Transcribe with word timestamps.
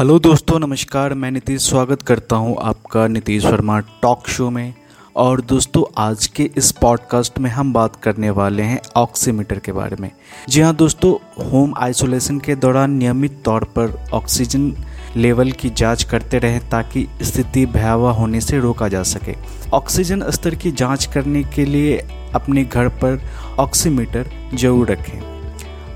Hello 0.00 0.18
दोस्तों, 0.18 0.58
नमस्कार। 0.58 1.14
मैं 1.14 1.30
नीतीश 1.30 1.62
स्वागत 1.62 2.02
करता 2.02 2.36
हूँ 2.36 2.56
आपका 2.62 3.06
नीतीश 3.06 3.44
वर्मा 3.44 3.78
टॉक 3.80 4.28
शो 4.28 4.50
में। 4.50 4.74
और 5.16 5.40
दोस्तों, 5.40 5.82
आज 5.98 6.26
के 6.26 6.50
इस 6.56 6.72
पॉडकास्ट 6.72 7.38
में 7.38 7.50
हम 7.50 7.72
बात 7.72 7.96
करने 7.96 8.30
वाले 8.30 8.62
हैं 8.62 8.80
ऑक्सीमीटर 8.96 9.58
के 9.58 9.72
बारे 9.72 9.96
में। 10.00 10.10
जी 10.48 10.60
हाँ 10.60 10.74
दोस्तों 10.74 11.12
होम 11.50 11.74
आइसोलेशन 11.78 12.38
के 12.38 12.54
दौरान 12.54 12.90
नियमित 12.90 13.42
तौर 13.44 13.64
पर 13.64 14.06
ऑक्सीजन 14.12 14.72
लेवल 15.16 15.52
की 15.52 15.70
जाँच 15.70 16.04
करते 16.04 16.38
रहें 16.38 16.68
ताकि 16.68 17.06
स्थिति 17.22 17.66
भयावह 17.66 18.10
होने 18.10 18.40
से 18.40 18.60
रोका 18.60 18.88
जा 18.88 19.02
सके। 19.02 19.34
ऑक्सीजन 19.72 20.30
स्तर 20.30 20.54
की 20.54 20.72
जाँच 20.72 21.06
करने 21.06 21.44
के 21.44 21.64
लिए 21.64 21.98
अपने 22.34 22.64
घर 22.64 22.88
पर 22.88 23.22
ऑक्सीमीटर 23.58 24.30
ज़रूर 24.54 24.90
रखें। 24.90 25.18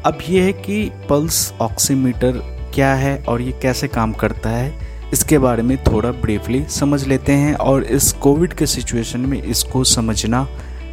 अब 0.06 0.18
यह 0.28 0.44
है 0.44 0.52
कि 0.52 0.90
पल्स 1.10 1.52
ऑक्सीमीटर 1.60 2.53
क्या 2.74 2.94
है 2.94 3.16
और 3.28 3.42
ये 3.42 3.52
कैसे 3.62 3.88
काम 3.88 4.12
करता 4.12 4.50
है, 4.50 4.72
इसके 5.12 5.38
बारे 5.38 5.62
में 5.62 5.76
थोड़ा 5.84 6.10
ब्रीफली 6.12 6.64
समझ 6.70 7.06
लेते 7.06 7.32
हैं 7.32 7.54
और 7.54 7.84
इस 7.84 8.12
कोविड 8.12 8.52
के 8.52 8.66
सिचुएशन 8.66 9.20
में 9.20 9.42
इसको 9.42 9.84
समझना 9.84 10.42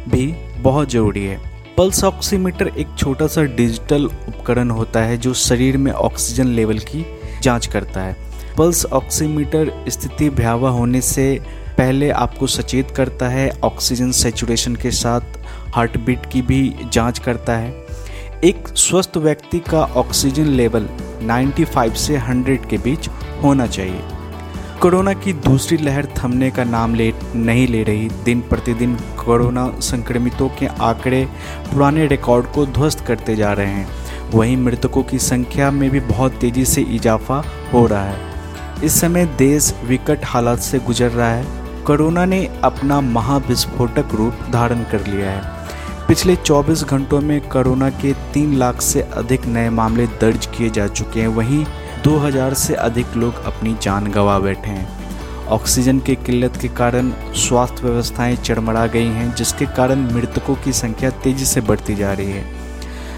भी 0.08 0.26
बहुत 0.60 0.90
ज़रूरी 0.90 1.24
है। 1.26 1.40
पल्स 1.76 2.02
ऑक्सीमीटर 2.04 2.68
एक 2.68 2.94
छोटा 2.98 3.26
सा 3.26 3.42
डिजिटल 3.42 4.04
उपकरण 4.04 4.70
होता 4.70 5.00
है 5.00 5.16
जो 5.16 5.34
शरीर 5.34 5.76
में 5.76 5.92
ऑक्सीजन 5.92 6.46
लेवल 6.46 6.78
की 6.78 7.04
जाँच 7.42 7.66
करता 7.66 8.00
है। 8.00 8.16
पल्स 8.58 8.84
ऑक्सीमीटर 8.86 9.72
स्थिति 9.88 10.28
भयावह 10.30 10.70
होने 10.70 11.00
से 11.00 11.26
पहले 11.78 12.10
आपको 12.10 12.46
सचेत 12.46 12.90
करता 12.90 13.28
है 13.28 13.50
ऑक्सीजन 13.64 14.10
सेचुरेशन 14.12 14.74
के 14.76 14.90
साथ 14.90 15.38
हार्ट 15.74 15.96
बीट 15.98 16.26
की 16.32 16.42
भी 16.42 16.74
जाँच 16.92 17.18
करता 17.18 17.56
है। 17.56 17.70
एक 18.44 18.68
स्वस्थ 18.68 19.16
व्यक्ति 19.16 19.58
का 19.60 19.82
ऑक्सीजन 19.96 20.46
लेवल 20.50 20.88
95 21.26 21.94
से 21.94 22.16
100 22.16 22.66
के 22.66 22.78
बीच 22.78 23.08
होना 23.42 23.66
चाहिए। 23.66 24.02
कोरोना 24.82 25.12
की 25.12 25.32
दूसरी 25.32 25.78
लहर 25.78 26.06
थमने 26.06 26.50
का 26.50 26.64
नाम 26.64 26.94
ले, 26.94 27.14
नहीं 27.34 27.68
ले 27.68 27.82
रही। 27.82 28.10
दिन 28.24 28.40
प्रतिदिन 28.40 28.94
कोरोना 28.94 29.72
संक्रमितों 29.80 30.48
के 30.48 30.66
आंकड़े 30.66 31.28
पुराने 31.72 32.06
रिकॉर्ड 32.06 32.46
को 32.46 32.66
ध्वस्त 32.66 33.00
करते 33.00 33.36
जा 33.36 33.52
रहे 33.52 33.66
हैं। 33.66 33.88
वहीं 34.30 34.56
मृतकों 34.56 35.02
की 35.02 35.18
संख्या 35.18 35.70
में 35.70 35.90
भी 35.90 36.00
बहुत 36.00 36.32
तेज़ी 36.32 36.64
से 36.64 36.82
इजाफा 36.82 37.44
हो 37.72 37.86
रहा 37.86 38.04
है। 38.04 38.32
इस 38.84 39.00
समय 39.00 39.26
देश 39.26 39.74
विकट 39.84 40.20
हालात 40.24 40.58
से 40.58 40.78
गुजर 40.78 41.08
रहा 41.08 41.32
है। 41.32 41.46
कोरोना 41.84 42.24
ने 42.24 42.60
अपना 42.64 43.00
महाविस्फोटक 43.00 44.08
रूप 44.14 44.34
धारण 44.52 44.82
कर 44.82 45.06
लिया 45.06 45.30
है। 45.30 45.61
पिछले 46.12 46.36
24 46.36 46.84
घंटों 46.84 47.20
में 47.20 47.48
कोरोना 47.48 47.90
के 47.90 48.12
तीन 48.12 48.54
लाख 48.54 48.80
से 48.80 49.02
अधिक 49.02 49.46
नए 49.46 49.70
मामले 49.70 50.06
दर्ज 50.06 50.46
किए 50.46 50.70
जा 50.70 50.86
चुके 50.86 51.20
हैं। 51.20 51.28
वहीं 51.28 51.66
2000 52.04 52.54
से 52.54 52.74
अधिक 52.74 53.06
लोग 53.16 53.44
अपनी 53.44 53.76
जान 53.82 54.06
गंवा 54.06 54.38
बैठे 54.38 54.70
हैं। 54.70 54.88
ऑक्सीजन 55.46 55.98
की 55.98 56.14
किल्लत 56.14 56.56
के 56.56 56.68
कारण 56.68 57.12
स्वास्थ्य 57.34 57.82
व्यवस्थाएँ 57.82 58.36
चरमरा 58.36 58.86
गई 58.86 59.06
हैं, 59.06 59.34
जिसके 59.34 59.66
कारण 59.66 60.14
मृतकों 60.14 60.54
की 60.54 60.72
संख्या 60.72 61.10
तेज़ी 61.10 61.44
से 61.44 61.60
बढ़ती 61.60 61.94
जा 61.94 62.12
रही 62.12 62.32
है। 62.32 62.44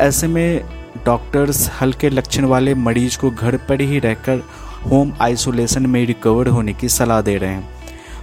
ऐसे 0.00 0.26
में 0.26 0.64
डॉक्टर्स 1.06 1.70
हल्के 1.80 2.10
लक्षण 2.10 2.44
वाले 2.44 2.74
मरीज़ 2.74 3.18
को 3.18 3.30
घर 3.30 3.56
पर 3.56 3.80
ही 3.80 3.98
रहकर 3.98 4.42
होम 4.90 5.12
आइसोलेशन 5.20 5.86
में 5.86 6.06
रिकवर 6.06 6.48
होने 6.48 6.72
की 6.72 6.88
सलाह 6.88 7.20
दे 7.20 7.36
रहे 7.36 7.50
हैं। 7.50 7.70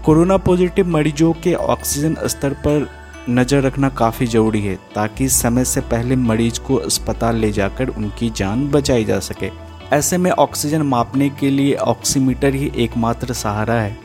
कोरोना 0.06 0.38
पॉजिटिव 0.38 0.88
मरीजों 0.88 1.34
के 1.34 1.54
ऑक्सीजन 1.54 2.18
स्तर 2.26 2.50
पर 2.50 3.01
नज़र 3.30 3.62
रखना 3.62 3.90
काफ़ी 3.90 4.26
ज़रूरी 4.26 4.62
है, 4.62 4.76
ताकि 4.96 5.28
समय 5.30 5.66
से 5.66 5.82
पहले 5.82 6.16
मरीज़ 6.16 6.60
को 6.60 6.76
अस्पताल 6.76 7.36
ले 7.36 7.52
जाकर 7.52 7.88
उनकी 7.88 8.30
जान 8.30 8.68
बचाई 8.68 9.06
जा 9.06 9.20
सके। 9.20 9.50
ऐसे 9.96 10.18
में 10.18 10.32
ऑक्सीजन 10.32 10.82
मापने 10.82 11.30
के 11.30 11.50
लिए 11.50 11.76
ऑक्सीमीटर 11.76 12.54
ही 12.54 12.72
एकमात्र 12.76 13.34
सहारा 13.34 13.74
है। 13.74 13.98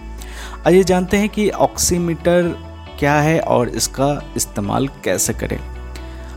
आइए 0.66 0.84
जानते 0.84 1.16
हैं 1.16 1.28
कि 1.28 1.48
ऑक्सीमीटर 1.50 2.56
क्या 2.98 3.14
है 3.14 3.40
और 3.40 3.68
इसका 3.68 4.32
इस्तेमाल 4.36 4.88
कैसे 5.04 5.32
करें। 5.32 5.58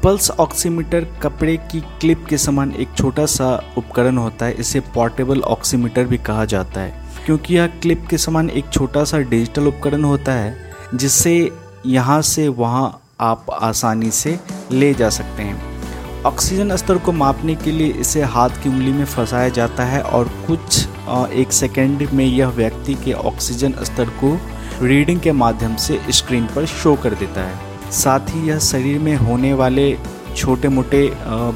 पल्स 0.03 0.31
ऑक्सीमीटर 0.31 1.07
कपड़े 1.23 1.57
की 1.57 1.79
क्लिप 1.81 2.25
के 2.29 2.38
समान 2.38 2.72
एक 2.72 2.89
छोटा 2.97 3.25
सा 3.25 3.73
उपकरण 3.78 4.18
होता 4.18 4.45
है, 4.45 4.53
इसे 4.53 4.79
पोर्टेबल 4.79 5.41
ऑक्सीमीटर 5.41 6.03
भी 6.03 6.18
कहा 6.18 6.45
जाता 6.45 6.81
है। 6.81 7.07
क्योंकि 7.25 7.56
यह 7.56 7.68
क्लिप 7.68 8.07
के 8.09 8.18
समान 8.18 8.50
एक 8.50 8.69
छोटा 8.69 9.03
सा 9.03 9.18
डिजिटल 9.19 9.68
उपकरण 9.68 10.03
होता 10.03 10.31
है, 10.31 10.57
जिससे 10.95 11.51
यहाँ 11.85 12.22
से 12.22 12.47
वहाँ 12.47 13.01
आप 13.22 13.45
आसानी 13.51 14.12
से 14.12 14.40
ले 14.72 14.94
जा 14.94 15.09
सकते 15.09 15.44
हैं। 15.44 16.23
ऑक्सीजन 16.23 16.75
स्तर 16.75 16.97
को 16.97 17.12
मापने 17.12 17.56
के 17.56 17.72
लिए 17.72 17.91
इसे 17.94 18.22
हाथ 18.23 18.50
की 18.63 18.69
उंगली 18.69 18.91
में 18.91 19.06
फंसाया 19.06 19.50
जाता 19.50 19.84
है 19.84 20.01
और 20.01 20.29
कुछ 20.47 20.88
एक 21.34 21.51
सेकेंड 21.51 22.07
में 22.13 22.25
यह 22.25 22.47
व्यक्ति 22.47 22.94
के 22.95 23.13
ऑक्सीजन 23.13 23.73
स्तर 23.84 24.09
को 24.23 24.38
रीडिंग 24.81 25.19
के 25.19 25.31
माध्यम 25.31 25.75
से 25.75 26.00
स्क्रीन 26.09 26.45
पर 26.45 26.66
शो 26.66 26.95
कर 26.95 27.13
देता 27.13 27.41
है। 27.41 27.91
साथ 27.91 28.29
ही 28.29 28.47
यह 28.50 28.59
शरीर 28.59 29.00
में 29.00 29.16
होने 29.16 29.53
वाले 29.53 29.95
छोटे 30.35 30.68
मोटे 30.68 31.07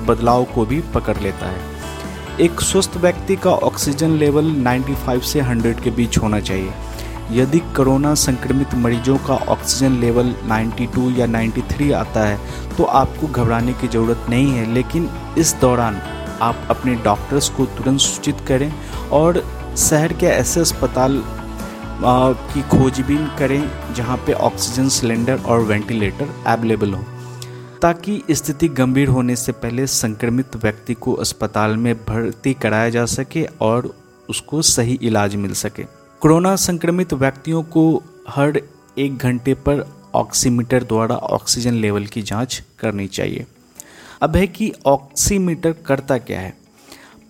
बदलाव 0.07 0.43
को 0.45 0.65
भी 0.65 0.79
पकड़ 0.93 1.17
लेता 1.17 1.49
है। 1.49 1.71
एक 2.41 2.61
स्वस्थ 2.61 2.97
व्यक्ति 2.97 3.35
का 3.35 3.51
ऑक्सीजन 3.51 4.11
लेवल 4.11 4.51
95 4.63 5.23
से 5.23 5.41
100 5.41 5.83
के 5.83 5.91
बीच 5.91 6.17
होना 6.17 6.39
चाहिए। 6.39 6.71
यदि 7.31 7.59
कोरोना 7.75 8.13
संक्रमित 8.15 8.73
मरीजों 8.75 9.17
का 9.17 9.35
ऑक्सीजन 9.49 9.99
लेवल 9.99 10.33
92 10.49 11.11
या 11.17 11.25
93 11.27 11.91
आता 11.93 12.25
है 12.25 12.75
तो 12.77 12.83
आपको 12.83 13.27
घबराने 13.27 13.73
की 13.73 13.87
ज़रूरत 13.87 14.25
नहीं 14.29 14.51
है, 14.51 14.65
लेकिन 14.73 15.09
इस 15.37 15.55
दौरान 15.61 16.01
आप 16.41 16.67
अपने 16.69 16.95
डॉक्टर्स 17.03 17.49
को 17.49 17.65
तुरंत 17.67 17.99
सूचित 17.99 18.45
करें 18.47 18.71
और 19.11 19.43
शहर 19.79 20.13
के 20.13 20.25
ऐसे 20.25 20.59
अस्पताल 20.59 21.21
की 22.03 22.61
खोजबीन 22.69 23.27
करें 23.39 23.61
जहाँ 23.95 24.17
पे 24.17 24.33
ऑक्सीजन 24.33 24.89
सिलेंडर 24.89 25.39
और 25.41 25.59
वेंटिलेटर 25.63 26.29
अवेलेबल 26.47 26.93
हो, 26.93 27.03
ताकि 27.81 28.21
स्थिति 28.31 28.67
गंभीर 28.69 29.07
होने 29.07 29.35
से 29.35 29.51
पहले 29.53 29.87
संक्रमित 29.87 30.55
व्यक्ति 30.55 30.93
को 30.95 31.13
अस्पताल 31.15 31.77
में 31.77 31.93
भर्ती 31.99 32.53
कराया 32.53 32.89
जा 32.89 33.05
सके 33.07 33.45
और 33.61 33.93
उसको 34.29 34.61
सही 34.61 34.99
इलाज 35.03 35.35
मिल 35.35 35.53
सके। 35.55 35.83
कोरोना 36.23 36.55
संक्रमित 36.55 37.13
व्यक्तियों 37.13 37.63
को 37.63 38.03
हर 38.29 38.61
एक 38.97 39.17
घंटे 39.17 39.53
पर 39.53 39.97
ऑक्सीमीटर 40.15 40.83
द्वारा 40.83 41.15
ऑक्सीजन 41.15 41.73
लेवल 41.73 42.05
की 42.05 42.21
जाँच 42.21 42.63
करनी 42.79 43.07
चाहिए। 43.07 43.45
अब 44.21 44.35
है 44.35 44.47
कि 44.47 44.73
ऑक्सीमीटर 44.85 45.71
करता 45.71 46.17
क्या 46.17 46.39
है? 46.39 46.57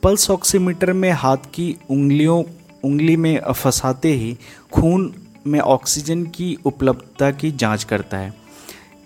पल्स 0.03 0.31
ऑक्सीमीटर 0.31 0.93
में 0.93 1.11
हाथ 1.11 1.37
की 1.37 1.77
उंगलियों, 1.89 2.43
उंगली 2.83 3.17
में 3.17 3.51
फंसाते 3.51 4.11
ही 4.11 4.37
खून 4.71 5.15
में 5.47 5.59
ऑक्सीजन 5.59 6.23
की 6.23 6.57
उपलब्धता 6.65 7.31
की 7.31 7.51
जाँच 7.51 7.83
करता 7.83 8.17
है। 8.17 8.33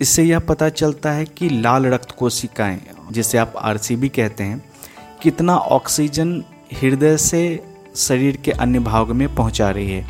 इससे 0.02 0.24
यह 0.24 0.40
पता 0.40 0.70
चलता 0.70 1.12
है 1.12 1.26
कि 1.26 1.50
लाल 1.50 1.86
रक्त 1.86 2.12
कोशिकाएँ, 2.12 2.82
जिसे 3.12 3.38
आप 3.38 3.54
आर 3.58 3.78
कहते 3.94 4.44
हैं, 4.44 4.72
कितना 5.22 5.58
ऑक्सीजन 5.58 6.44
हृदय 6.82 7.18
से 7.18 7.64
शरीर 7.98 8.38
के 8.38 8.52
अन्य 8.52 8.80
भाग 8.80 9.12
में 9.12 9.28
पहुँचा 9.36 9.70
रही 9.70 9.92
है। 9.92 10.06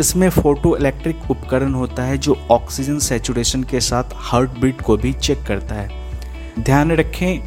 इसमें 0.00 0.28
फ़ोटो 0.30 0.76
इलेक्ट्रिक 0.76 1.30
उपकरण 1.30 1.74
होता 1.74 2.02
है 2.02 2.18
जो 2.18 2.36
ऑक्सीजन 2.50 2.98
सेचुरेशन 2.98 3.62
के 3.62 3.80
साथ 3.80 4.14
हार्ट 4.14 4.50
बीट 4.50 4.80
को 4.80 4.96
भी 4.96 5.12
चेक 5.12 5.42
करता 5.48 5.74
है। 5.74 5.88
ध्यान 6.60 6.92
रखें 6.92 7.40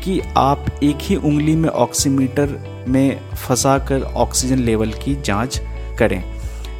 कि 0.00 0.20
आप 0.36 0.66
एक 0.82 0.98
ही 1.00 1.16
उंगली 1.16 1.54
में 1.56 1.68
ऑक्सीमीटर 1.68 2.58
में 2.88 3.20
फंसा 3.36 3.78
कर 3.78 4.02
ऑक्सीजन 4.02 4.58
लेवल 4.58 4.92
की 4.94 5.14
जाँच 5.22 5.60
करें। 5.98 6.22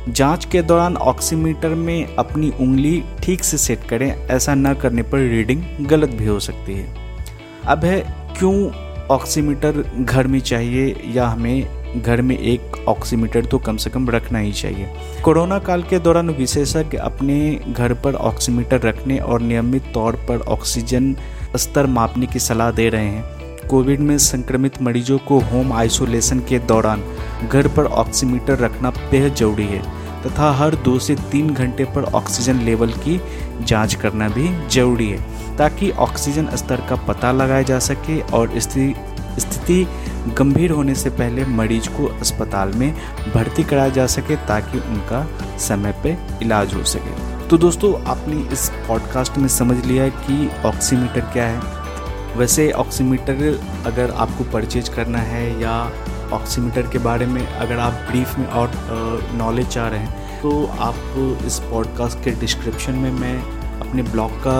जाँच 0.08 0.44
के 0.44 0.62
दौरान 0.62 0.96
ऑक्सीमीटर 0.96 1.68
में 1.68 2.16
अपनी 2.16 2.50
उंगली 2.50 3.02
ठीक 3.22 3.44
से 3.44 3.58
सेट 3.58 3.84
करें, 3.84 4.08
ऐसा 4.26 4.54
न 4.54 4.74
करने 4.74 5.02
पर 5.02 5.18
रीडिंग 5.20 5.62
गलत 5.86 6.10
भी 6.10 6.26
हो 6.26 6.38
सकती 6.40 6.74
है। 6.74 6.86
अब 7.66 7.84
है, 7.84 8.00
क्यों 8.38 8.70
ऑक्सीमीटर 9.06 9.82
घर 9.98 10.26
में 10.26 10.38
चाहिए 10.40 10.94
या 11.06 11.26
हमें 11.28 11.77
घर 11.96 12.20
में 12.22 12.36
एक 12.38 12.76
ऑक्सीमीटर 12.88 13.44
तो 13.44 13.58
कम 13.58 13.76
से 13.76 13.90
कम 13.90 14.08
रखना 14.10 14.38
ही 14.38 14.52
चाहिए। 14.52 14.88
कोरोना 15.24 15.58
काल 15.58 15.82
के 15.82 15.98
दौरान 15.98 16.30
विशेषज्ञ 16.30 16.98
अपने 16.98 17.38
घर 17.68 17.94
पर 17.94 18.14
ऑक्सीमीटर 18.14 18.80
रखने 18.80 19.18
और 19.18 19.40
नियमित 19.40 19.90
तौर 19.94 20.16
पर 20.28 20.40
ऑक्सीजन 20.48 21.14
स्तर 21.56 21.86
मापने 21.86 22.26
की 22.26 22.38
सलाह 22.38 22.70
दे 22.70 22.88
रहे 22.88 23.06
हैं। 23.06 23.66
कोविड 23.68 24.00
में 24.00 24.16
संक्रमित 24.18 24.80
मरीजों 24.82 25.18
को 25.18 25.38
होम 25.42 25.72
आइसोलेशन 25.72 26.40
के 26.40 26.58
दौरान 26.58 27.02
घर 27.48 27.68
पर 27.68 27.84
ऑक्सीमीटर 27.84 28.58
रखना 28.58 28.90
बेहद 28.90 29.34
ज़रूरी 29.34 29.66
है, 29.66 29.82
तथा 30.22 30.50
हर 30.52 30.74
दो 30.74 30.98
से 30.98 31.14
तीन 31.32 31.52
घंटे 31.54 31.84
पर 31.84 32.04
ऑक्सीजन 32.04 32.60
लेवल 32.60 32.92
की 32.98 33.20
जाँच 33.60 33.94
करना 33.94 34.28
भी 34.28 34.48
ज़रूरी 34.68 35.08
है, 35.08 35.56
ताकि 35.56 35.90
ऑक्सीजन 35.90 36.48
स्तर 36.54 36.86
का 36.88 36.96
पता 37.04 37.32
लगाया 37.32 37.62
जा 37.62 37.78
सके 37.78 38.20
और 38.20 38.58
स्थिति 38.58 39.07
गंभीर 40.38 40.70
होने 40.70 40.94
से 40.94 41.10
पहले 41.10 41.44
मरीज़ 41.44 41.88
को 41.88 42.06
अस्पताल 42.20 42.72
में 42.72 42.92
भर्ती 43.34 43.64
कराया 43.64 43.88
जा 43.88 44.06
सके 44.06 44.36
ताकि 44.36 44.78
उनका 44.78 45.26
समय 45.58 45.92
पर 45.92 46.38
इलाज 46.42 46.74
हो 46.74 46.84
सके। 46.84 47.48
तो 47.48 47.58
दोस्तों, 47.58 47.92
आपने 48.04 48.36
इस 48.52 48.68
पॉडकास्ट 48.88 49.38
में 49.38 49.48
समझ 49.48 49.84
लिया 49.86 50.08
कि 50.08 50.50
ऑक्सीमीटर 50.64 51.20
क्या 51.20 51.46
है। 51.46 52.36
वैसे 52.36 52.70
ऑक्सीमीटर 52.72 53.60
अगर 53.86 54.10
आपको 54.10 54.44
परचेज 54.44 54.88
करना 54.88 55.18
है 55.18 55.60
या 55.60 55.92
ऑक्सीमीटर 56.32 56.82
के 56.82 56.98
बारे 56.98 57.26
में 57.26 57.46
अगर 57.46 57.78
आप 57.78 57.92
ब्रीफ 57.92 58.38
में 58.38 58.46
और 58.46 58.70
नॉलेज 59.34 59.68
चाह 59.68 59.88
रहे 59.88 60.00
हैं 60.00 60.40
तो 60.42 60.50
आप 60.66 60.94
इस 61.46 61.58
पॉडकास्ट 61.58 62.24
के 62.24 62.30
डिस्क्रिप्शन 62.30 62.92
में 62.92 63.10
मैं 63.10 63.38
अपने 63.80 64.02
ब्लॉग 64.02 64.32
का 64.46 64.58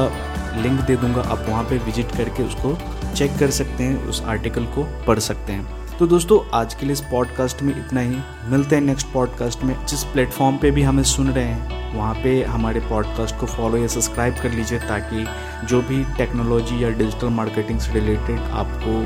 लिंक 0.62 0.80
दे 0.80 0.96
दूँगा। 0.96 1.22
आप 1.22 1.44
वहाँ 1.48 1.64
पे 1.64 1.78
विज़िट 1.78 2.16
करके 2.16 2.42
उसको 2.42 2.72
चेक 3.18 3.38
कर 3.38 3.50
सकते 3.50 3.84
हैं, 3.84 4.04
उस 4.04 4.22
आर्टिकल 4.22 4.64
को 4.64 5.04
पढ़ 5.06 5.18
सकते 5.18 5.52
हैं। 5.52 5.96
तो 5.98 6.06
दोस्तों, 6.06 6.58
आज 6.58 6.74
के 6.74 6.86
लिए 6.86 6.92
इस 6.92 7.00
पॉडकास्ट 7.00 7.62
में 7.62 7.86
इतना 7.86 8.00
ही। 8.00 8.16
मिलते 8.44 8.76
हैं 8.76 8.82
नेक्स्ट 8.82 9.06
पॉडकास्ट 9.06 9.62
में। 9.62 9.86
जिस 9.86 10.04
प्लेटफॉर्म 10.04 10.56
पे 10.56 10.70
भी 10.70 10.82
हमें 10.82 11.02
सुन 11.02 11.28
रहे 11.28 11.44
हैं, 11.44 11.96
वहाँ 11.96 12.14
पे 12.14 12.44
हमारे 12.44 12.80
पॉडकास्ट 12.80 13.36
को 13.36 13.46
फॉलो 13.46 13.76
या 13.76 13.86
सब्सक्राइब 13.86 14.34
कर 14.34 14.50
लीजिए, 14.50 14.78
ताकि 14.78 15.26
जो 15.66 15.82
भी 15.82 16.04
टेक्नोलॉजी 16.04 16.84
या 16.84 16.90
डिजिटल 16.90 17.28
मार्केटिंग 17.28 17.78
से 17.78 17.92
रिलेटेड 17.92 18.38
आपको 18.38 19.02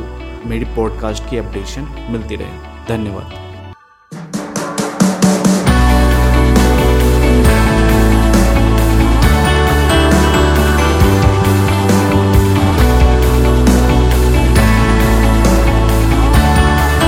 मेरी 0.48 0.64
पॉडकास्ट 0.64 1.30
की 1.30 1.36
अपडेशन 1.36 2.08
मिलती 2.10 2.36
रहे। 2.36 2.58
धन्यवाद। 2.88 3.51